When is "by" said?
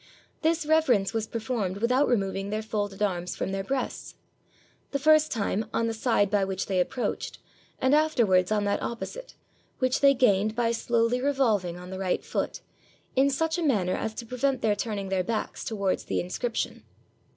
6.31-6.43, 10.55-10.71